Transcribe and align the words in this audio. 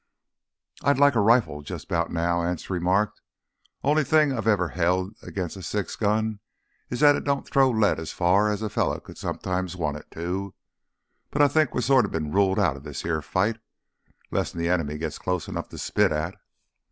"I'd 0.81 0.97
like 0.97 1.13
a 1.13 1.19
rifle 1.19 1.61
jus' 1.61 1.85
'bout 1.85 2.09
now," 2.11 2.41
Anse 2.41 2.71
remarked. 2.71 3.21
"Only 3.83 4.03
thing 4.03 4.33
I've 4.33 4.47
ever 4.47 4.69
held 4.69 5.13
'gainst 5.31 5.57
a 5.57 5.61
six 5.61 5.95
gun 5.95 6.39
is 6.89 7.01
that 7.01 7.15
it 7.15 7.23
don't 7.23 7.47
throw 7.47 7.69
lead 7.69 7.99
as 7.99 8.11
far 8.11 8.49
as 8.51 8.63
a 8.63 8.69
fella 8.71 8.99
could 8.99 9.19
sometimes 9.19 9.75
want 9.75 9.97
it 9.97 10.09
to. 10.13 10.55
But 11.29 11.43
I 11.43 11.47
think 11.47 11.75
we've 11.75 11.83
sorta 11.83 12.07
been 12.07 12.31
ruled 12.31 12.57
outta 12.57 12.79
this 12.79 13.03
here 13.03 13.21
fight—'less 13.21 14.51
th' 14.53 14.57
enemy 14.57 14.97
gits 14.97 15.19
close 15.19 15.47
'nough 15.47 15.69
to 15.69 15.77
spit 15.77 16.11
at." 16.11 16.33